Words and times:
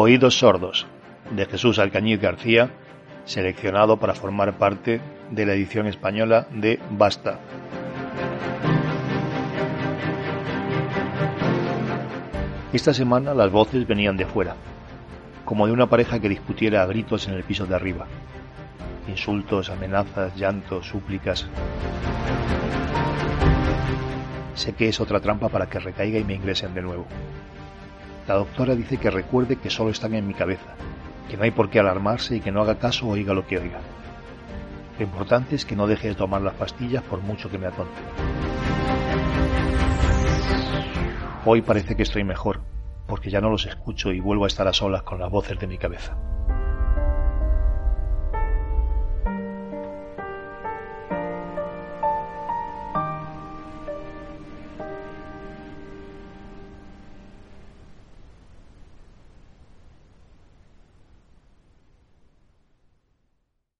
Oídos 0.00 0.38
sordos, 0.38 0.86
de 1.32 1.44
Jesús 1.46 1.80
Alcañiz 1.80 2.20
García, 2.20 2.70
seleccionado 3.24 3.96
para 3.96 4.14
formar 4.14 4.56
parte 4.56 5.00
de 5.32 5.44
la 5.44 5.54
edición 5.54 5.88
española 5.88 6.46
de 6.52 6.78
Basta. 6.92 7.40
Esta 12.72 12.94
semana 12.94 13.34
las 13.34 13.50
voces 13.50 13.88
venían 13.88 14.16
de 14.16 14.24
fuera, 14.24 14.54
como 15.44 15.66
de 15.66 15.72
una 15.72 15.88
pareja 15.88 16.20
que 16.20 16.28
discutiera 16.28 16.84
a 16.84 16.86
gritos 16.86 17.26
en 17.26 17.34
el 17.34 17.42
piso 17.42 17.66
de 17.66 17.74
arriba. 17.74 18.06
Insultos, 19.08 19.68
amenazas, 19.68 20.36
llantos, 20.36 20.86
súplicas. 20.86 21.48
Sé 24.54 24.74
que 24.74 24.90
es 24.90 25.00
otra 25.00 25.18
trampa 25.18 25.48
para 25.48 25.68
que 25.68 25.80
recaiga 25.80 26.20
y 26.20 26.24
me 26.24 26.34
ingresen 26.34 26.72
de 26.72 26.82
nuevo. 26.82 27.08
La 28.28 28.34
doctora 28.34 28.74
dice 28.74 28.98
que 28.98 29.10
recuerde 29.10 29.56
que 29.56 29.70
solo 29.70 29.88
están 29.88 30.12
en 30.12 30.28
mi 30.28 30.34
cabeza, 30.34 30.74
que 31.30 31.38
no 31.38 31.44
hay 31.44 31.50
por 31.50 31.70
qué 31.70 31.80
alarmarse 31.80 32.36
y 32.36 32.40
que 32.40 32.52
no 32.52 32.60
haga 32.60 32.78
caso 32.78 33.06
o 33.06 33.12
oiga 33.12 33.32
lo 33.32 33.46
que 33.46 33.56
oiga. 33.56 33.80
Lo 34.98 35.04
importante 35.04 35.56
es 35.56 35.64
que 35.64 35.74
no 35.74 35.86
deje 35.86 36.08
de 36.08 36.14
tomar 36.14 36.42
las 36.42 36.52
pastillas 36.52 37.02
por 37.02 37.22
mucho 37.22 37.48
que 37.50 37.56
me 37.56 37.68
atonte. 37.68 37.98
Hoy 41.46 41.62
parece 41.62 41.96
que 41.96 42.02
estoy 42.02 42.22
mejor, 42.22 42.60
porque 43.06 43.30
ya 43.30 43.40
no 43.40 43.48
los 43.48 43.64
escucho 43.64 44.12
y 44.12 44.20
vuelvo 44.20 44.44
a 44.44 44.48
estar 44.48 44.68
a 44.68 44.74
solas 44.74 45.04
con 45.04 45.18
las 45.18 45.30
voces 45.30 45.58
de 45.58 45.66
mi 45.66 45.78
cabeza. 45.78 46.18